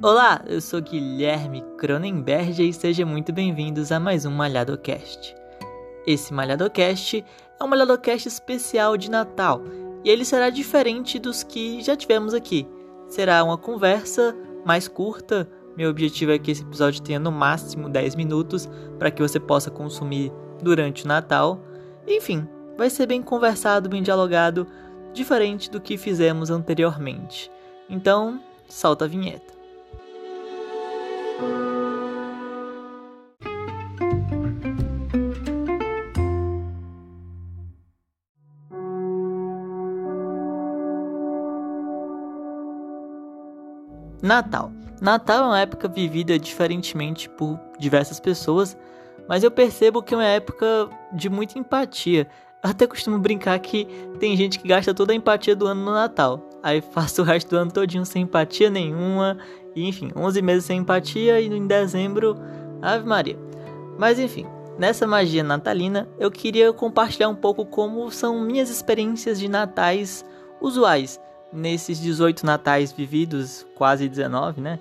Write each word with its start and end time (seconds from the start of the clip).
Olá, 0.00 0.42
eu 0.46 0.60
sou 0.60 0.80
Guilherme 0.80 1.62
Cronenberg 1.76 2.66
e 2.66 2.72
sejam 2.72 3.06
muito 3.06 3.32
bem-vindos 3.32 3.92
a 3.92 4.00
mais 4.00 4.24
um 4.24 4.30
Malhadocast. 4.30 5.34
Esse 6.06 6.32
Malhadocast 6.32 7.24
é 7.60 7.64
um 7.64 7.68
Malhadocast 7.68 8.26
especial 8.26 8.96
de 8.96 9.10
Natal 9.10 9.60
e 10.02 10.10
ele 10.10 10.24
será 10.24 10.50
diferente 10.50 11.18
dos 11.18 11.44
que 11.44 11.82
já 11.82 11.94
tivemos 11.94 12.34
aqui. 12.34 12.66
Será 13.06 13.44
uma 13.44 13.58
conversa 13.58 14.34
mais 14.64 14.88
curta. 14.88 15.48
Meu 15.76 15.90
objetivo 15.90 16.32
é 16.32 16.38
que 16.38 16.50
esse 16.50 16.62
episódio 16.62 17.02
tenha 17.02 17.20
no 17.20 17.30
máximo 17.30 17.88
10 17.88 18.16
minutos 18.16 18.68
para 18.98 19.10
que 19.10 19.22
você 19.22 19.38
possa 19.38 19.70
consumir 19.70 20.32
durante 20.60 21.04
o 21.04 21.08
Natal. 21.08 21.60
Enfim, 22.08 22.48
vai 22.76 22.90
ser 22.90 23.06
bem 23.06 23.22
conversado, 23.22 23.88
bem 23.88 24.02
dialogado, 24.02 24.66
diferente 25.12 25.70
do 25.70 25.80
que 25.80 25.96
fizemos 25.96 26.50
anteriormente. 26.50 27.52
Então, 27.88 28.40
solta 28.68 29.04
a 29.04 29.08
vinheta. 29.08 29.51
Natal. 44.22 44.72
Natal 45.00 45.44
é 45.44 45.46
uma 45.48 45.60
época 45.60 45.88
vivida 45.88 46.38
diferentemente 46.38 47.28
por 47.28 47.58
diversas 47.76 48.20
pessoas, 48.20 48.78
mas 49.28 49.42
eu 49.42 49.50
percebo 49.50 50.00
que 50.00 50.14
é 50.14 50.16
uma 50.16 50.24
época 50.24 50.88
de 51.12 51.28
muita 51.28 51.58
empatia. 51.58 52.28
Eu 52.62 52.70
até 52.70 52.86
costumo 52.86 53.18
brincar 53.18 53.58
que 53.58 53.86
tem 54.20 54.36
gente 54.36 54.60
que 54.60 54.68
gasta 54.68 54.94
toda 54.94 55.12
a 55.12 55.16
empatia 55.16 55.56
do 55.56 55.66
ano 55.66 55.84
no 55.84 55.90
Natal. 55.92 56.48
Aí 56.62 56.80
passa 56.80 57.20
o 57.20 57.24
resto 57.24 57.50
do 57.50 57.56
ano 57.56 57.72
todinho 57.72 58.06
sem 58.06 58.22
empatia 58.22 58.70
nenhuma. 58.70 59.36
E, 59.74 59.88
enfim, 59.88 60.12
11 60.14 60.40
meses 60.40 60.64
sem 60.66 60.78
empatia 60.78 61.40
e 61.40 61.48
em 61.48 61.66
dezembro, 61.66 62.36
Ave 62.80 63.04
Maria. 63.04 63.36
Mas 63.98 64.20
enfim, 64.20 64.46
nessa 64.78 65.04
magia 65.04 65.42
natalina, 65.42 66.08
eu 66.18 66.30
queria 66.30 66.72
compartilhar 66.72 67.28
um 67.28 67.34
pouco 67.34 67.66
como 67.66 68.08
são 68.12 68.40
minhas 68.40 68.70
experiências 68.70 69.40
de 69.40 69.48
natais 69.48 70.24
usuais 70.60 71.20
nesses 71.52 72.00
18 72.00 72.44
natais 72.46 72.92
vividos, 72.92 73.66
quase 73.74 74.08
19, 74.08 74.60
né? 74.60 74.78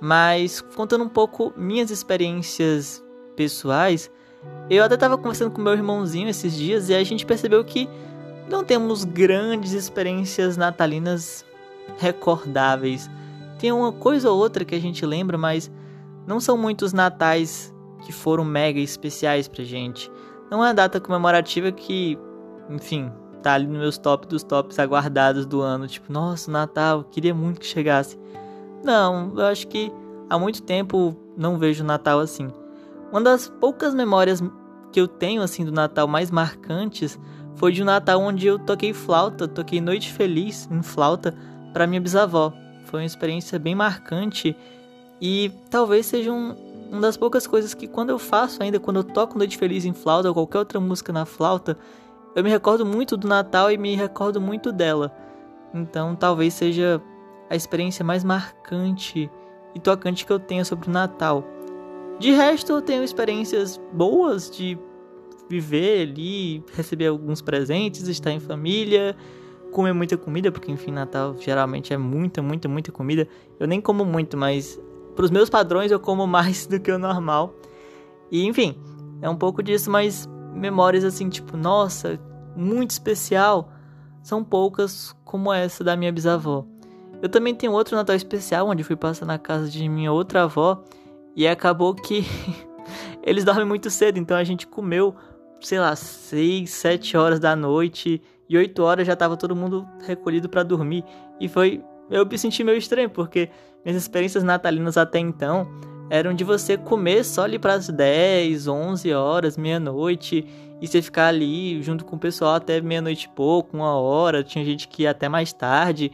Mas 0.00 0.60
contando 0.60 1.04
um 1.04 1.08
pouco 1.08 1.52
minhas 1.56 1.90
experiências 1.90 3.02
pessoais, 3.34 4.10
eu 4.68 4.84
até 4.84 4.94
estava 4.94 5.16
conversando 5.16 5.50
com 5.50 5.60
meu 5.60 5.72
irmãozinho 5.72 6.28
esses 6.28 6.54
dias 6.54 6.88
e 6.88 6.94
a 6.94 7.02
gente 7.02 7.24
percebeu 7.24 7.64
que 7.64 7.88
não 8.48 8.62
temos 8.62 9.04
grandes 9.04 9.72
experiências 9.72 10.56
natalinas 10.56 11.44
recordáveis. 11.98 13.10
Tem 13.58 13.72
uma 13.72 13.92
coisa 13.92 14.30
ou 14.30 14.38
outra 14.38 14.64
que 14.64 14.74
a 14.74 14.80
gente 14.80 15.04
lembra, 15.04 15.38
mas 15.38 15.70
não 16.26 16.40
são 16.40 16.56
muitos 16.56 16.92
natais 16.92 17.74
que 18.04 18.12
foram 18.12 18.44
mega 18.44 18.78
especiais 18.78 19.48
pra 19.48 19.64
gente. 19.64 20.10
Não 20.50 20.62
é 20.62 20.68
uma 20.68 20.74
data 20.74 21.00
comemorativa 21.00 21.72
que, 21.72 22.18
enfim, 22.68 23.10
tá 23.46 23.54
ali 23.54 23.68
nos 23.68 23.78
meus 23.78 23.96
top 23.96 24.26
dos 24.26 24.42
tops 24.42 24.76
aguardados 24.76 25.46
do 25.46 25.60
ano. 25.60 25.86
Tipo, 25.86 26.12
nossa, 26.12 26.50
Natal, 26.50 27.04
queria 27.04 27.32
muito 27.32 27.60
que 27.60 27.66
chegasse. 27.66 28.18
Não, 28.82 29.32
eu 29.36 29.46
acho 29.46 29.68
que 29.68 29.92
há 30.28 30.36
muito 30.36 30.62
tempo 30.62 31.16
não 31.36 31.56
vejo 31.56 31.84
Natal 31.84 32.18
assim. 32.18 32.48
Uma 33.12 33.20
das 33.20 33.48
poucas 33.48 33.94
memórias 33.94 34.42
que 34.92 35.00
eu 35.00 35.06
tenho 35.06 35.42
assim 35.42 35.64
do 35.64 35.70
Natal 35.70 36.08
mais 36.08 36.28
marcantes 36.28 37.16
foi 37.54 37.70
de 37.70 37.82
um 37.82 37.84
Natal 37.84 38.20
onde 38.20 38.48
eu 38.48 38.58
toquei 38.58 38.92
flauta, 38.92 39.46
toquei 39.46 39.80
Noite 39.80 40.12
Feliz 40.12 40.68
em 40.68 40.82
flauta 40.82 41.32
para 41.72 41.86
minha 41.86 42.00
bisavó. 42.00 42.52
Foi 42.86 42.98
uma 42.98 43.06
experiência 43.06 43.60
bem 43.60 43.76
marcante 43.76 44.56
e 45.20 45.52
talvez 45.70 46.06
seja 46.06 46.32
um, 46.32 46.56
uma 46.90 47.00
das 47.00 47.16
poucas 47.16 47.46
coisas 47.46 47.74
que 47.74 47.86
quando 47.86 48.10
eu 48.10 48.18
faço 48.18 48.60
ainda, 48.60 48.80
quando 48.80 48.96
eu 48.96 49.04
toco 49.04 49.38
Noite 49.38 49.56
Feliz 49.56 49.84
em 49.84 49.92
flauta 49.92 50.26
ou 50.26 50.34
qualquer 50.34 50.58
outra 50.58 50.80
música 50.80 51.12
na 51.12 51.24
flauta, 51.24 51.78
eu 52.36 52.44
me 52.44 52.50
recordo 52.50 52.84
muito 52.84 53.16
do 53.16 53.26
Natal 53.26 53.72
e 53.72 53.78
me 53.78 53.96
recordo 53.96 54.40
muito 54.40 54.70
dela. 54.70 55.10
Então 55.72 56.14
talvez 56.14 56.52
seja 56.52 57.02
a 57.48 57.56
experiência 57.56 58.04
mais 58.04 58.22
marcante 58.22 59.30
e 59.74 59.80
tocante 59.80 60.26
que 60.26 60.32
eu 60.32 60.38
tenho 60.38 60.62
sobre 60.62 60.88
o 60.88 60.92
Natal. 60.92 61.42
De 62.18 62.32
resto, 62.32 62.72
eu 62.72 62.82
tenho 62.82 63.02
experiências 63.02 63.80
boas 63.90 64.50
de 64.50 64.78
viver 65.48 66.08
ali, 66.08 66.62
receber 66.74 67.06
alguns 67.06 67.40
presentes, 67.40 68.06
estar 68.06 68.32
em 68.32 68.40
família, 68.40 69.16
comer 69.72 69.94
muita 69.94 70.18
comida, 70.18 70.52
porque 70.52 70.70
enfim, 70.70 70.90
Natal 70.90 71.36
geralmente 71.38 71.94
é 71.94 71.96
muita, 71.96 72.42
muita, 72.42 72.68
muita 72.68 72.92
comida. 72.92 73.26
Eu 73.58 73.66
nem 73.66 73.80
como 73.80 74.04
muito, 74.04 74.36
mas 74.36 74.78
para 75.14 75.24
os 75.24 75.30
meus 75.30 75.48
padrões 75.48 75.90
eu 75.90 75.98
como 75.98 76.26
mais 76.28 76.66
do 76.66 76.78
que 76.78 76.92
o 76.92 76.98
normal. 76.98 77.54
E 78.30 78.44
enfim, 78.44 78.78
é 79.22 79.30
um 79.30 79.36
pouco 79.36 79.62
disso, 79.62 79.90
mas 79.90 80.28
memórias 80.56 81.04
assim, 81.04 81.28
tipo, 81.28 81.56
nossa, 81.56 82.18
muito 82.56 82.90
especial, 82.90 83.70
são 84.22 84.42
poucas 84.42 85.14
como 85.24 85.52
essa 85.52 85.84
da 85.84 85.96
minha 85.96 86.10
bisavó. 86.10 86.64
Eu 87.22 87.28
também 87.28 87.54
tenho 87.54 87.72
outro 87.72 87.96
Natal 87.96 88.16
especial, 88.16 88.68
onde 88.68 88.82
fui 88.82 88.96
passar 88.96 89.26
na 89.26 89.38
casa 89.38 89.68
de 89.68 89.88
minha 89.88 90.12
outra 90.12 90.42
avó 90.42 90.82
e 91.34 91.46
acabou 91.46 91.94
que 91.94 92.24
eles 93.22 93.44
dormem 93.44 93.66
muito 93.66 93.90
cedo, 93.90 94.18
então 94.18 94.36
a 94.36 94.44
gente 94.44 94.66
comeu, 94.66 95.14
sei 95.60 95.78
lá, 95.78 95.94
6, 95.94 96.68
7 96.68 97.16
horas 97.16 97.40
da 97.40 97.54
noite 97.54 98.22
e 98.48 98.56
8 98.56 98.82
horas 98.82 99.06
já 99.06 99.12
estava 99.14 99.36
todo 99.36 99.56
mundo 99.56 99.86
recolhido 100.06 100.48
para 100.48 100.62
dormir. 100.62 101.04
E 101.40 101.48
foi. 101.48 101.82
Eu 102.08 102.24
me 102.24 102.38
senti 102.38 102.62
meio 102.62 102.78
estranho, 102.78 103.10
porque 103.10 103.50
minhas 103.84 104.00
experiências 104.00 104.44
natalinas 104.44 104.96
até 104.96 105.18
então 105.18 105.66
eram 106.08 106.34
de 106.34 106.44
você 106.44 106.76
comer 106.76 107.24
só 107.24 107.42
ali 107.42 107.58
para 107.58 107.74
as 107.74 107.88
10, 107.88 108.68
11 108.68 109.12
horas, 109.12 109.56
meia-noite 109.56 110.46
e 110.80 110.86
você 110.86 111.00
ficar 111.00 111.28
ali 111.28 111.82
junto 111.82 112.04
com 112.04 112.16
o 112.16 112.18
pessoal 112.18 112.54
até 112.54 112.80
meia-noite 112.80 113.26
e 113.26 113.34
pouco, 113.34 113.76
uma 113.76 113.94
hora, 113.94 114.44
tinha 114.44 114.64
gente 114.64 114.88
que 114.88 115.02
ia 115.02 115.10
até 115.10 115.28
mais 115.28 115.52
tarde. 115.52 116.12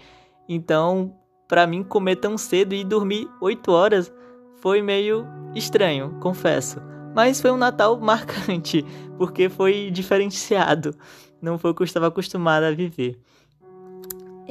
Então, 0.49 1.15
para 1.49 1.67
mim 1.67 1.83
comer 1.83 2.17
tão 2.17 2.39
cedo 2.39 2.75
e 2.75 2.85
dormir 2.85 3.29
8 3.41 3.71
horas 3.73 4.13
foi 4.61 4.81
meio 4.81 5.27
estranho, 5.55 6.17
confesso. 6.21 6.81
Mas 7.15 7.41
foi 7.41 7.51
um 7.51 7.57
Natal 7.57 7.99
marcante, 8.01 8.85
porque 9.19 9.49
foi 9.49 9.91
diferenciado. 9.91 10.95
Não 11.41 11.59
foi 11.59 11.73
o 11.73 11.75
que 11.75 11.83
eu 11.83 11.87
estava 11.87 12.07
acostumado 12.07 12.65
a 12.65 12.71
viver. 12.71 13.19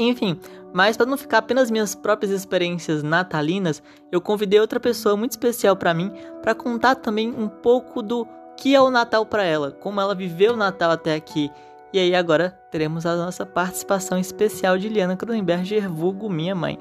Enfim, 0.09 0.39
mas 0.73 0.95
para 0.95 1.05
não 1.05 1.17
ficar 1.17 1.39
apenas 1.39 1.69
minhas 1.69 1.95
próprias 1.95 2.31
experiências 2.31 3.03
natalinas, 3.03 3.81
eu 4.11 4.21
convidei 4.21 4.59
outra 4.59 4.79
pessoa 4.79 5.17
muito 5.17 5.31
especial 5.31 5.75
para 5.75 5.93
mim 5.93 6.11
para 6.41 6.55
contar 6.55 6.95
também 6.95 7.29
um 7.29 7.47
pouco 7.47 8.01
do 8.01 8.27
que 8.57 8.75
é 8.75 8.81
o 8.81 8.91
Natal 8.91 9.25
para 9.25 9.43
ela, 9.43 9.71
como 9.71 9.99
ela 9.99 10.15
viveu 10.15 10.53
o 10.53 10.57
Natal 10.57 10.91
até 10.91 11.15
aqui. 11.15 11.51
E 11.93 11.99
aí 11.99 12.15
agora 12.15 12.57
teremos 12.71 13.05
a 13.05 13.15
nossa 13.15 13.45
participação 13.45 14.17
especial 14.17 14.77
de 14.77 14.87
Liana 14.87 15.17
Cronenberger, 15.17 15.89
vulgo 15.89 16.29
minha 16.29 16.55
mãe. 16.55 16.79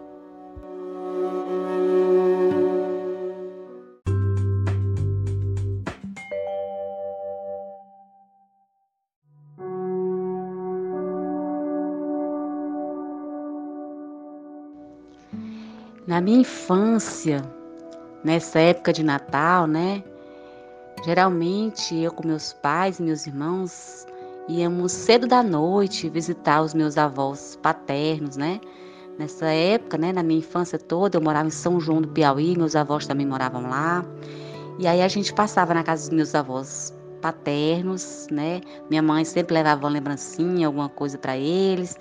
Na 16.10 16.21
minha 16.21 16.41
infância, 16.41 17.41
nessa 18.25 18.59
época 18.59 18.93
de 18.93 19.00
Natal, 19.00 19.69
né? 19.69 20.03
Geralmente 21.04 21.97
eu 21.97 22.10
com 22.10 22.26
meus 22.26 22.53
pais 22.53 22.98
e 22.98 23.03
meus 23.04 23.28
irmãos 23.28 24.04
íamos 24.48 24.91
cedo 24.91 25.28
da 25.28 25.41
noite 25.41 26.09
visitar 26.09 26.62
os 26.62 26.75
meus 26.75 26.98
avós 26.98 27.57
paternos, 27.62 28.36
né? 28.36 28.60
Nessa 29.21 29.47
época, 29.53 29.97
né, 29.97 30.12
na 30.12 30.24
minha 30.24 30.41
infância 30.41 30.80
toda, 30.80 31.16
eu 31.16 31.22
morava 31.22 31.47
em 31.47 31.53
São 31.53 31.78
João 31.78 32.03
do 32.03 32.09
Piauí, 32.09 32.59
meus 32.59 32.74
avós 32.74 33.06
também 33.06 33.24
moravam 33.24 33.71
lá. 33.71 34.04
E 34.80 34.89
aí 34.89 35.03
a 35.03 35.06
gente 35.06 35.33
passava 35.33 35.72
na 35.72 35.84
casa 35.84 36.09
dos 36.09 36.16
meus 36.16 36.34
avós 36.34 36.92
paternos, 37.22 38.27
né? 38.33 38.63
Minha 38.91 39.01
mãe 39.01 39.24
sempre 39.24 39.54
levava 39.54 39.86
uma 39.86 39.92
lembrancinha, 39.92 40.66
alguma 40.66 40.89
coisa 40.89 41.16
para 41.16 41.36
eles. 41.36 41.97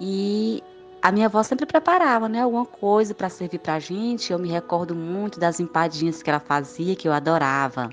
E 0.00 0.62
a 1.04 1.12
minha 1.12 1.26
avó 1.26 1.42
sempre 1.42 1.66
preparava, 1.66 2.30
né, 2.30 2.40
alguma 2.40 2.64
coisa 2.64 3.14
para 3.14 3.28
servir 3.28 3.58
para 3.58 3.74
a 3.74 3.78
gente. 3.78 4.32
Eu 4.32 4.38
me 4.38 4.48
recordo 4.48 4.94
muito 4.94 5.38
das 5.38 5.60
empadinhas 5.60 6.22
que 6.22 6.30
ela 6.30 6.40
fazia, 6.40 6.96
que 6.96 7.06
eu 7.06 7.12
adorava. 7.12 7.90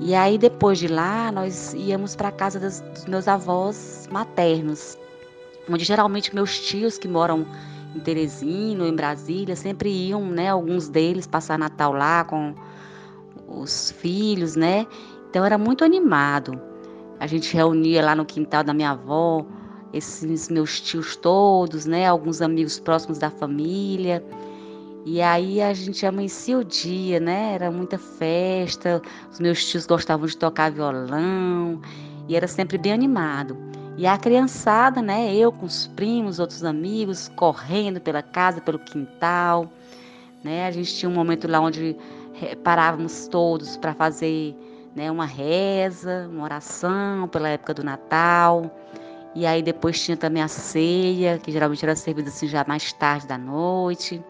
E 0.00 0.12
aí 0.12 0.36
depois 0.36 0.76
de 0.76 0.88
lá, 0.88 1.30
nós 1.30 1.72
íamos 1.72 2.16
para 2.16 2.30
a 2.30 2.32
casa 2.32 2.58
dos, 2.58 2.80
dos 2.80 3.04
meus 3.04 3.28
avós 3.28 4.08
maternos, 4.10 4.98
onde 5.70 5.84
geralmente 5.84 6.34
meus 6.34 6.58
tios 6.58 6.98
que 6.98 7.06
moram 7.06 7.46
em 7.94 8.00
Teresina 8.00 8.88
em 8.88 8.96
Brasília 8.96 9.54
sempre 9.54 9.88
iam, 9.88 10.20
né, 10.20 10.48
alguns 10.48 10.88
deles 10.88 11.28
passar 11.28 11.56
Natal 11.56 11.92
lá 11.92 12.24
com 12.24 12.56
os 13.46 13.92
filhos, 13.92 14.56
né? 14.56 14.84
Então 15.30 15.44
era 15.44 15.56
muito 15.56 15.84
animado. 15.84 16.60
A 17.20 17.28
gente 17.28 17.54
reunia 17.54 18.04
lá 18.04 18.16
no 18.16 18.24
quintal 18.24 18.64
da 18.64 18.74
minha 18.74 18.90
avó, 18.90 19.46
esses 19.94 20.48
meus 20.48 20.80
tios 20.80 21.16
todos, 21.16 21.86
né? 21.86 22.06
Alguns 22.06 22.42
amigos 22.42 22.80
próximos 22.80 23.18
da 23.18 23.30
família. 23.30 24.22
E 25.06 25.20
aí 25.20 25.60
a 25.60 25.72
gente 25.72 26.04
amanhecia 26.04 26.58
o 26.58 26.64
dia, 26.64 27.20
né? 27.20 27.54
Era 27.54 27.70
muita 27.70 27.98
festa, 27.98 29.00
os 29.30 29.38
meus 29.38 29.64
tios 29.64 29.86
gostavam 29.86 30.26
de 30.26 30.36
tocar 30.36 30.70
violão 30.70 31.80
e 32.28 32.34
era 32.34 32.48
sempre 32.48 32.78
bem 32.78 32.92
animado. 32.92 33.56
E 33.96 34.06
a 34.06 34.18
criançada, 34.18 35.00
né? 35.00 35.34
Eu 35.34 35.52
com 35.52 35.66
os 35.66 35.86
primos, 35.88 36.40
outros 36.40 36.64
amigos, 36.64 37.30
correndo 37.36 38.00
pela 38.00 38.22
casa, 38.22 38.60
pelo 38.60 38.78
quintal, 38.78 39.70
né? 40.42 40.66
A 40.66 40.70
gente 40.70 40.94
tinha 40.94 41.08
um 41.08 41.14
momento 41.14 41.46
lá 41.46 41.60
onde 41.60 41.96
parávamos 42.64 43.28
todos 43.28 43.76
para 43.76 43.94
fazer 43.94 44.56
né, 44.94 45.10
uma 45.10 45.26
reza, 45.26 46.28
uma 46.30 46.44
oração 46.44 47.28
pela 47.28 47.48
época 47.48 47.74
do 47.74 47.84
Natal. 47.84 48.70
E 49.34 49.44
aí 49.46 49.62
depois 49.62 50.00
tinha 50.00 50.16
também 50.16 50.42
a 50.42 50.48
ceia, 50.48 51.38
que 51.38 51.50
geralmente 51.50 51.84
era 51.84 51.96
servida 51.96 52.28
assim 52.28 52.46
já 52.46 52.64
mais 52.66 52.92
tarde 52.92 53.26
da 53.26 53.36
noite. 53.36 54.22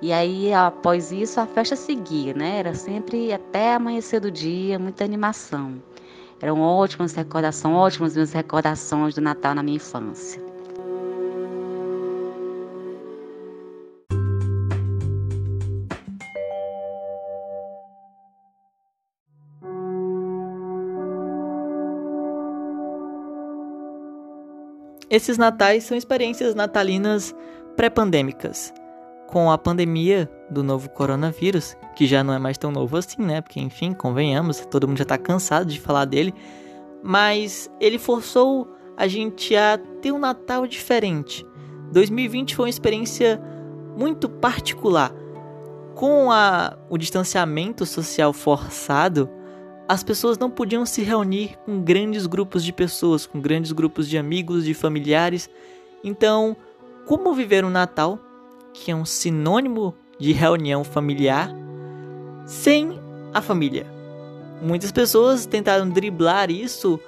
E 0.00 0.12
aí 0.12 0.52
após 0.52 1.12
isso 1.12 1.38
a 1.40 1.46
festa 1.46 1.76
seguia, 1.76 2.34
né? 2.34 2.58
Era 2.58 2.74
sempre 2.74 3.32
até 3.32 3.74
amanhecer 3.74 4.20
do 4.20 4.30
dia, 4.30 4.78
muita 4.78 5.04
animação. 5.04 5.82
Eram 6.40 6.60
ótimas 6.60 7.14
recordações, 7.14 7.74
ótimas 7.74 8.14
minhas 8.14 8.32
recordações 8.32 9.14
do 9.14 9.20
Natal 9.20 9.54
na 9.54 9.62
minha 9.62 9.76
infância. 9.76 10.51
Esses 25.12 25.36
natais 25.36 25.84
são 25.84 25.94
experiências 25.94 26.54
natalinas 26.54 27.34
pré-pandêmicas. 27.76 28.72
Com 29.28 29.50
a 29.50 29.58
pandemia 29.58 30.26
do 30.48 30.62
novo 30.62 30.88
coronavírus, 30.88 31.76
que 31.94 32.06
já 32.06 32.24
não 32.24 32.32
é 32.32 32.38
mais 32.38 32.56
tão 32.56 32.72
novo 32.72 32.96
assim, 32.96 33.20
né? 33.20 33.42
Porque, 33.42 33.60
enfim, 33.60 33.92
convenhamos, 33.92 34.64
todo 34.70 34.88
mundo 34.88 34.96
já 34.96 35.04
tá 35.04 35.18
cansado 35.18 35.66
de 35.66 35.78
falar 35.78 36.06
dele. 36.06 36.32
Mas 37.02 37.70
ele 37.78 37.98
forçou 37.98 38.66
a 38.96 39.06
gente 39.06 39.54
a 39.54 39.78
ter 40.00 40.12
um 40.12 40.18
Natal 40.18 40.66
diferente. 40.66 41.46
2020 41.92 42.56
foi 42.56 42.64
uma 42.64 42.70
experiência 42.70 43.38
muito 43.94 44.30
particular. 44.30 45.12
Com 45.94 46.32
a, 46.32 46.78
o 46.88 46.96
distanciamento 46.96 47.84
social 47.84 48.32
forçado, 48.32 49.28
as 49.92 50.02
pessoas 50.02 50.38
não 50.38 50.48
podiam 50.48 50.86
se 50.86 51.02
reunir 51.02 51.58
com 51.66 51.82
grandes 51.82 52.26
grupos 52.26 52.64
de 52.64 52.72
pessoas, 52.72 53.26
com 53.26 53.38
grandes 53.38 53.72
grupos 53.72 54.08
de 54.08 54.16
amigos, 54.16 54.64
de 54.64 54.72
familiares. 54.72 55.50
Então, 56.02 56.56
como 57.04 57.34
viver 57.34 57.62
um 57.62 57.68
Natal, 57.68 58.18
que 58.72 58.90
é 58.90 58.96
um 58.96 59.04
sinônimo 59.04 59.94
de 60.18 60.32
reunião 60.32 60.82
familiar, 60.82 61.54
sem 62.46 62.98
a 63.34 63.42
família? 63.42 63.86
Muitas 64.62 64.90
pessoas 64.90 65.44
tentaram 65.44 65.90
driblar 65.90 66.50
isso 66.50 66.98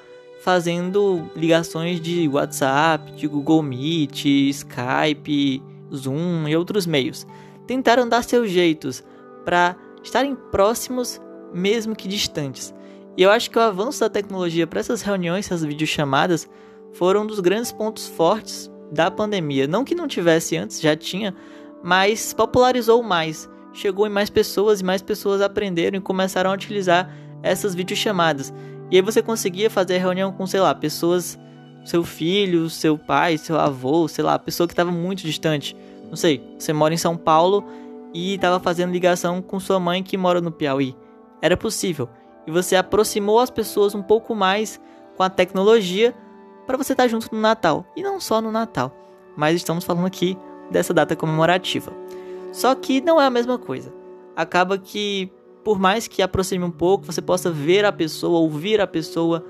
fazendo 0.43 1.25
ligações 1.35 1.99
de 1.99 2.29
WhatsApp, 2.29 3.13
de 3.13 3.27
Google 3.27 3.63
Meet, 3.63 4.27
Skype, 4.27 5.63
Zoom 5.91 6.47
e 6.49 6.55
outros 6.55 6.85
meios. 6.85 7.27
Tentaram 7.67 8.07
dar 8.07 8.23
seus 8.23 8.51
jeitos 8.51 9.03
para 9.43 9.75
estarem 10.03 10.37
próximos 10.37 11.19
mesmo 11.55 11.95
que 11.95 12.09
distantes. 12.09 12.75
E 13.17 13.23
eu 13.23 13.31
acho 13.31 13.49
que 13.49 13.59
o 13.59 13.62
avanço 13.62 14.01
da 14.01 14.11
tecnologia 14.11 14.67
para 14.67 14.81
essas 14.81 15.01
reuniões, 15.01 15.47
essas 15.47 15.65
videochamadas, 15.65 16.49
foram 16.93 17.23
um 17.23 17.27
dos 17.27 17.39
grandes 17.39 17.71
pontos 17.71 18.09
fortes 18.09 18.71
da 18.91 19.11
pandemia. 19.11 19.67
Não 19.67 19.85
que 19.85 19.95
não 19.95 20.09
tivesse 20.09 20.56
antes, 20.56 20.81
já 20.81 20.97
tinha, 20.97 21.35
mas 21.83 22.35
popularizou 22.35 23.03
mais. 23.03 23.49
Chegou 23.73 24.06
em 24.06 24.11
mais 24.11 24.31
pessoas 24.31 24.81
e 24.81 24.85
mais 24.85 25.01
pessoas 25.01 25.41
aprenderam 25.41 25.99
e 25.99 26.01
começaram 26.01 26.51
a 26.51 26.55
utilizar 26.55 27.12
essas 27.43 27.75
videochamadas. 27.75 28.53
E 28.91 28.97
aí 28.97 29.03
você 29.03 29.23
conseguia 29.23 29.71
fazer 29.71 29.99
reunião 29.99 30.33
com, 30.33 30.47
sei 30.47 30.61
lá, 30.61 30.75
pessoas, 30.75 31.39
seu 31.85 32.03
filho, 32.03 32.69
seu 32.69 32.99
pai, 32.99 33.39
seu 33.39 33.59
avô, 33.59 34.09
sei 34.09 34.25
lá, 34.25 34.39
pessoa 34.39 34.67
que 34.67 34.73
estava 34.73 34.91
muito 34.91 35.23
distante. 35.23 35.77
Não 36.09 36.17
sei, 36.17 36.43
você 36.59 36.73
mora 36.73 36.95
em 36.95 36.99
São 36.99 37.17
Paulo 37.17 37.65
e 38.12 38.35
estava 38.35 38.61
fazendo 38.61 38.93
ligação 38.93 39.41
com 39.43 39.59
sua 39.59 39.81
mãe 39.81 40.03
que 40.03 40.17
mora 40.17 40.41
no 40.41 40.53
Piauí 40.53 40.97
era 41.44 41.58
possível. 41.58 42.08
E 42.46 42.50
você 42.50 42.75
aproximou 42.75 43.38
as 43.38 43.50
pessoas 43.50 43.94
um 43.94 44.02
pouco 44.02 44.35
mais 44.35 44.81
com 45.14 45.23
a 45.23 45.29
tecnologia 45.29 46.14
para 46.67 46.79
você 46.79 46.94
estar 46.94 47.02
tá 47.02 47.08
junto 47.08 47.29
no 47.35 47.38
Natal. 47.38 47.85
E 47.94 48.02
não 48.02 48.19
só 48.19 48.41
no 48.41 48.50
Natal, 48.50 48.96
mas 49.37 49.55
estamos 49.55 49.85
falando 49.85 50.06
aqui 50.06 50.38
dessa 50.70 50.94
data 50.94 51.14
comemorativa. 51.14 51.93
Só 52.50 52.75
que 52.75 53.02
não 53.02 53.20
é 53.20 53.26
a 53.26 53.31
mesma 53.31 53.58
coisa. 53.58 53.93
Acaba 54.35 54.79
que, 54.79 55.31
por 55.62 55.79
mais 55.79 56.08
que 56.08 56.23
aproxime 56.23 56.64
um 56.64 56.70
pouco, 56.70 57.05
você 57.05 57.20
possa 57.20 57.50
ver 57.50 57.85
a 57.85 57.93
pessoa, 57.93 58.41
ouvir 58.41 58.81
a 58.81 58.87
pessoa, 58.87 59.44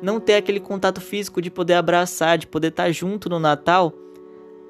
não 0.00 0.18
ter 0.18 0.36
aquele 0.36 0.58
contato 0.58 1.02
físico 1.02 1.42
de 1.42 1.50
poder 1.50 1.74
abraçar, 1.74 2.38
de 2.38 2.46
poder 2.46 2.68
estar 2.68 2.84
tá 2.84 2.90
junto 2.90 3.28
no 3.28 3.38
Natal, 3.38 3.92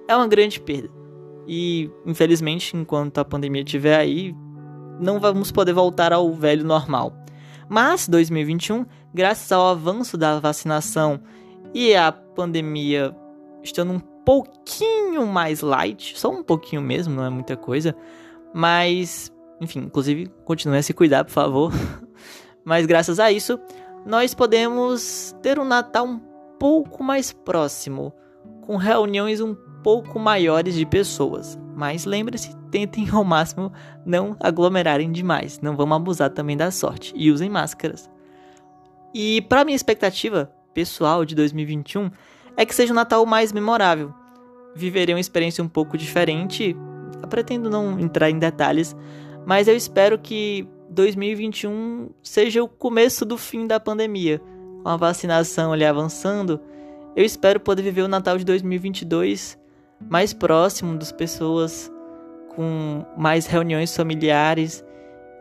é 0.08 0.16
uma 0.16 0.26
grande 0.26 0.58
perda. 0.58 0.90
E, 1.46 1.88
infelizmente, 2.04 2.76
enquanto 2.76 3.18
a 3.18 3.24
pandemia 3.24 3.62
estiver 3.62 3.96
aí, 3.96 4.34
não 5.00 5.20
vamos 5.20 5.50
poder 5.50 5.72
voltar 5.72 6.12
ao 6.12 6.32
velho 6.32 6.64
normal. 6.64 7.12
Mas 7.68 8.08
2021, 8.08 8.86
graças 9.12 9.50
ao 9.50 9.68
avanço 9.68 10.16
da 10.16 10.38
vacinação 10.38 11.20
e 11.74 11.94
a 11.94 12.12
pandemia 12.12 13.14
estando 13.62 13.92
um 13.92 13.98
pouquinho 13.98 15.26
mais 15.26 15.60
light, 15.60 16.18
só 16.18 16.30
um 16.30 16.42
pouquinho 16.42 16.80
mesmo, 16.80 17.14
não 17.14 17.24
é 17.24 17.30
muita 17.30 17.56
coisa, 17.56 17.94
mas 18.54 19.32
enfim, 19.60 19.80
inclusive 19.80 20.30
continue 20.44 20.78
a 20.78 20.82
se 20.82 20.92
cuidar, 20.92 21.24
por 21.24 21.32
favor. 21.32 21.72
mas 22.64 22.86
graças 22.86 23.18
a 23.18 23.32
isso, 23.32 23.58
nós 24.04 24.34
podemos 24.34 25.34
ter 25.42 25.58
um 25.58 25.64
Natal 25.64 26.06
um 26.06 26.20
pouco 26.58 27.02
mais 27.02 27.32
próximo, 27.32 28.12
com 28.62 28.76
reuniões 28.76 29.40
um 29.40 29.54
pouco 29.86 30.18
maiores 30.18 30.74
de 30.74 30.84
pessoas. 30.84 31.56
Mas 31.76 32.04
lembre-se, 32.04 32.56
tentem 32.72 33.08
ao 33.08 33.22
máximo 33.22 33.72
não 34.04 34.36
aglomerarem 34.40 35.12
demais. 35.12 35.60
Não 35.60 35.76
vamos 35.76 35.94
abusar 35.94 36.30
também 36.30 36.56
da 36.56 36.72
sorte 36.72 37.12
e 37.14 37.30
usem 37.30 37.48
máscaras. 37.48 38.10
E 39.14 39.42
para 39.42 39.64
minha 39.64 39.76
expectativa 39.76 40.50
pessoal 40.74 41.24
de 41.24 41.36
2021 41.36 42.10
é 42.56 42.66
que 42.66 42.74
seja 42.74 42.92
um 42.92 42.96
Natal 42.96 43.24
mais 43.24 43.52
memorável. 43.52 44.12
Viverei 44.74 45.14
uma 45.14 45.20
experiência 45.20 45.62
um 45.62 45.68
pouco 45.68 45.96
diferente. 45.96 46.76
Eu 47.22 47.28
pretendo 47.28 47.70
não 47.70 47.96
entrar 48.00 48.28
em 48.28 48.40
detalhes, 48.40 48.96
mas 49.46 49.68
eu 49.68 49.76
espero 49.76 50.18
que 50.18 50.68
2021 50.90 52.10
seja 52.24 52.60
o 52.60 52.66
começo 52.66 53.24
do 53.24 53.38
fim 53.38 53.68
da 53.68 53.78
pandemia, 53.78 54.42
com 54.82 54.88
a 54.88 54.96
vacinação 54.96 55.72
ali 55.72 55.84
avançando. 55.84 56.60
Eu 57.14 57.24
espero 57.24 57.60
poder 57.60 57.82
viver 57.82 58.02
o 58.02 58.08
Natal 58.08 58.36
de 58.36 58.44
2022 58.44 59.64
mais 60.00 60.32
próximo 60.32 60.96
das 60.96 61.12
pessoas, 61.12 61.90
com 62.54 63.04
mais 63.16 63.46
reuniões 63.46 63.94
familiares 63.94 64.84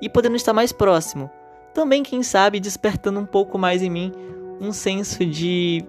e 0.02 0.10
podendo 0.10 0.36
estar 0.36 0.54
mais 0.54 0.72
próximo. 0.72 1.30
Também, 1.74 2.04
quem 2.04 2.24
sabe, 2.24 2.60
despertando 2.60 3.20
um 3.20 3.26
pouco 3.26 3.58
mais 3.58 3.82
em 3.82 3.90
mim 3.90 4.12
um 4.60 4.72
senso 4.72 5.26
de, 5.26 5.84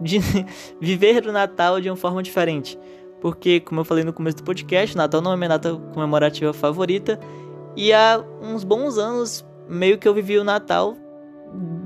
de 0.00 0.18
viver 0.80 1.26
o 1.26 1.32
Natal 1.32 1.80
de 1.80 1.88
uma 1.88 1.96
forma 1.96 2.22
diferente. 2.22 2.78
Porque, 3.20 3.60
como 3.60 3.80
eu 3.80 3.84
falei 3.84 4.04
no 4.04 4.12
começo 4.12 4.36
do 4.38 4.44
podcast, 4.44 4.96
Natal 4.96 5.20
não 5.20 5.32
é 5.32 5.36
minha 5.36 5.48
data 5.48 5.74
comemorativa 5.94 6.52
favorita. 6.52 7.18
E 7.74 7.92
há 7.92 8.22
uns 8.42 8.64
bons 8.64 8.98
anos, 8.98 9.44
meio 9.68 9.98
que 9.98 10.06
eu 10.06 10.14
vivi 10.14 10.38
o 10.38 10.44
Natal 10.44 10.94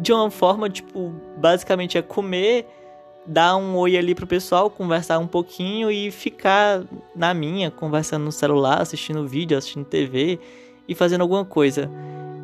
de 0.00 0.12
uma 0.12 0.30
forma, 0.30 0.68
tipo, 0.68 1.12
basicamente 1.38 1.96
é 1.96 2.02
comer 2.02 2.66
dar 3.30 3.56
um 3.56 3.76
oi 3.76 3.96
ali 3.96 4.12
pro 4.12 4.26
pessoal, 4.26 4.68
conversar 4.68 5.20
um 5.20 5.26
pouquinho 5.26 5.88
e 5.88 6.10
ficar 6.10 6.82
na 7.14 7.32
minha, 7.32 7.70
conversando 7.70 8.24
no 8.24 8.32
celular, 8.32 8.82
assistindo 8.82 9.26
vídeo, 9.26 9.56
assistindo 9.56 9.84
TV 9.84 10.40
e 10.88 10.96
fazendo 10.96 11.20
alguma 11.20 11.44
coisa. 11.44 11.88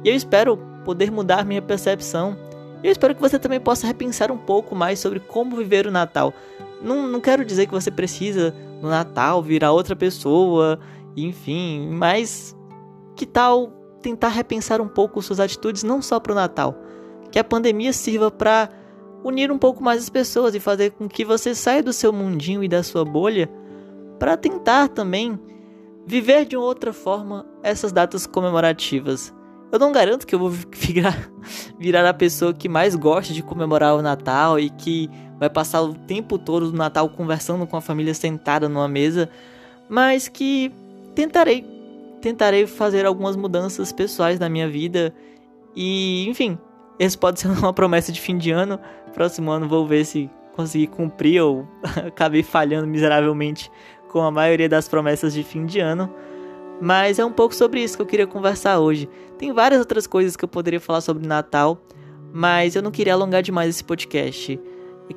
E 0.04 0.08
eu 0.08 0.14
espero 0.14 0.56
poder 0.84 1.10
mudar 1.10 1.44
minha 1.44 1.60
percepção. 1.60 2.36
Eu 2.84 2.92
espero 2.92 3.16
que 3.16 3.20
você 3.20 3.36
também 3.36 3.58
possa 3.58 3.84
repensar 3.84 4.30
um 4.30 4.38
pouco 4.38 4.76
mais 4.76 5.00
sobre 5.00 5.18
como 5.18 5.56
viver 5.56 5.88
o 5.88 5.90
Natal. 5.90 6.32
Não, 6.80 7.08
não 7.08 7.20
quero 7.20 7.44
dizer 7.44 7.66
que 7.66 7.72
você 7.72 7.90
precisa 7.90 8.54
no 8.80 8.88
Natal 8.88 9.42
virar 9.42 9.72
outra 9.72 9.96
pessoa, 9.96 10.78
enfim, 11.16 11.88
mas 11.90 12.56
que 13.16 13.26
tal 13.26 13.72
tentar 14.00 14.28
repensar 14.28 14.80
um 14.80 14.86
pouco 14.86 15.20
suas 15.20 15.40
atitudes 15.40 15.82
não 15.82 16.00
só 16.00 16.20
para 16.20 16.30
o 16.30 16.36
Natal? 16.36 16.76
Que 17.32 17.40
a 17.40 17.44
pandemia 17.44 17.92
sirva 17.92 18.30
para 18.30 18.70
unir 19.26 19.50
um 19.50 19.58
pouco 19.58 19.82
mais 19.82 20.02
as 20.02 20.08
pessoas 20.08 20.54
e 20.54 20.60
fazer 20.60 20.92
com 20.92 21.08
que 21.08 21.24
você 21.24 21.54
saia 21.54 21.82
do 21.82 21.92
seu 21.92 22.12
mundinho 22.12 22.62
e 22.62 22.68
da 22.68 22.82
sua 22.82 23.04
bolha 23.04 23.50
para 24.18 24.36
tentar 24.36 24.88
também 24.88 25.38
viver 26.06 26.44
de 26.44 26.56
outra 26.56 26.92
forma 26.92 27.44
essas 27.62 27.90
datas 27.90 28.26
comemorativas. 28.26 29.34
Eu 29.72 29.80
não 29.80 29.90
garanto 29.90 30.26
que 30.26 30.34
eu 30.34 30.38
vou 30.38 30.50
virar, 30.70 31.30
virar 31.78 32.08
a 32.08 32.14
pessoa 32.14 32.54
que 32.54 32.68
mais 32.68 32.94
gosta 32.94 33.34
de 33.34 33.42
comemorar 33.42 33.96
o 33.96 34.02
Natal 34.02 34.60
e 34.60 34.70
que 34.70 35.10
vai 35.38 35.50
passar 35.50 35.82
o 35.82 35.94
tempo 35.94 36.38
todo 36.38 36.70
do 36.70 36.76
Natal 36.76 37.08
conversando 37.08 37.66
com 37.66 37.76
a 37.76 37.80
família 37.80 38.14
sentada 38.14 38.68
numa 38.68 38.88
mesa, 38.88 39.28
mas 39.88 40.28
que 40.28 40.72
tentarei 41.14 41.76
tentarei 42.20 42.66
fazer 42.66 43.06
algumas 43.06 43.36
mudanças 43.36 43.92
pessoais 43.92 44.38
na 44.38 44.48
minha 44.48 44.68
vida. 44.68 45.14
E, 45.74 46.28
enfim, 46.28 46.58
esse 46.98 47.16
pode 47.16 47.40
ser 47.40 47.48
uma 47.58 47.72
promessa 47.72 48.12
de 48.12 48.20
fim 48.20 48.36
de 48.36 48.50
ano. 48.50 48.78
Próximo 49.12 49.50
ano 49.50 49.68
vou 49.68 49.86
ver 49.86 50.04
se 50.04 50.30
consegui 50.54 50.86
cumprir 50.86 51.42
ou 51.42 51.66
acabei 52.06 52.42
falhando 52.42 52.86
miseravelmente 52.86 53.70
com 54.08 54.20
a 54.22 54.30
maioria 54.30 54.68
das 54.68 54.88
promessas 54.88 55.34
de 55.34 55.42
fim 55.42 55.66
de 55.66 55.78
ano. 55.80 56.12
Mas 56.80 57.18
é 57.18 57.24
um 57.24 57.32
pouco 57.32 57.54
sobre 57.54 57.82
isso 57.82 57.96
que 57.96 58.02
eu 58.02 58.06
queria 58.06 58.26
conversar 58.26 58.78
hoje. 58.78 59.08
Tem 59.38 59.52
várias 59.52 59.80
outras 59.80 60.06
coisas 60.06 60.36
que 60.36 60.44
eu 60.44 60.48
poderia 60.48 60.80
falar 60.80 61.00
sobre 61.00 61.26
Natal, 61.26 61.80
mas 62.32 62.76
eu 62.76 62.82
não 62.82 62.90
queria 62.90 63.14
alongar 63.14 63.42
demais 63.42 63.70
esse 63.70 63.84
podcast. 63.84 64.60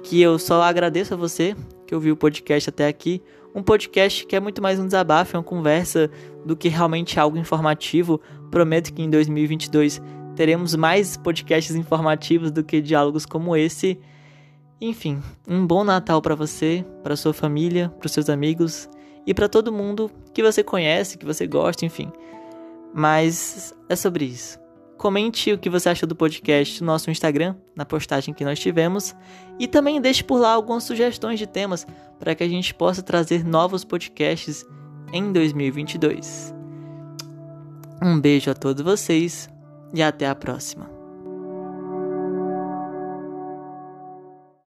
Que 0.03 0.21
eu 0.21 0.38
só 0.38 0.62
agradeço 0.62 1.13
a 1.13 1.17
você 1.17 1.55
que 1.86 1.95
ouviu 1.95 2.13
o 2.13 2.17
podcast 2.17 2.69
até 2.69 2.88
aqui. 2.88 3.21
Um 3.53 3.63
podcast 3.63 4.25
que 4.25 4.36
é 4.36 4.39
muito 4.39 4.62
mais 4.62 4.79
um 4.79 4.86
desabafo, 4.86 5.36
é 5.36 5.39
uma 5.39 5.43
conversa 5.43 6.09
do 6.45 6.55
que 6.55 6.69
realmente 6.69 7.19
algo 7.19 7.38
informativo. 7.38 8.21
Prometo 8.51 8.93
que 8.93 9.01
em 9.01 9.09
2022 9.09 10.01
teremos 10.39 10.74
mais 10.74 11.17
podcasts 11.17 11.75
informativos 11.75 12.50
do 12.50 12.63
que 12.63 12.79
diálogos 12.79 13.25
como 13.25 13.58
esse. 13.58 14.00
Enfim, 14.79 15.22
um 15.46 15.67
bom 15.67 15.84
Natal 15.84 16.22
para 16.22 16.34
você, 16.34 16.86
para 17.03 17.17
sua 17.17 17.34
família, 17.34 17.89
para 18.00 18.08
seus 18.08 18.29
amigos 18.29 18.89
e 19.27 19.34
para 19.34 19.50
todo 19.50 19.69
mundo 19.69 20.10
que 20.34 20.41
você 20.41 20.63
conhece, 20.63 21.17
que 21.17 21.25
você 21.25 21.46
gosta, 21.46 21.86
enfim. 21.86 22.10
Mas 22.93 23.75
é 23.89 23.98
sobre 23.98 24.24
isso. 24.24 24.58
Comente 24.98 25.51
o 25.51 25.58
que 25.58 25.69
você 25.69 25.89
achou 25.89 26.08
do 26.08 26.15
podcast 26.15 26.79
no 26.79 26.88
nosso 26.88 27.12
Instagram, 27.12 27.58
na 27.75 27.84
postagem 27.84 28.34
que 28.34 28.46
nós 28.46 28.58
tivemos, 28.58 29.13
e 29.60 29.67
também 29.67 30.00
deixe 30.00 30.24
por 30.24 30.39
lá 30.39 30.53
algumas 30.53 30.86
sugestões 30.86 31.38
de 31.38 31.48
temas 31.48 31.86
para 32.17 32.34
que 32.34 32.46
a 32.46 32.48
gente 32.48 32.74
possa 32.74 33.03
trazer 33.03 33.43
novos 33.43 33.84
podcasts 33.84 34.65
em 35.12 35.34
2022. 35.34 36.55
Um 38.01 38.17
beijo 38.22 38.50
a 38.50 38.53
todos 38.53 38.81
vocês 38.81 39.50
e 39.93 40.01
até 40.01 40.27
a 40.27 40.36
próxima. 40.36 40.99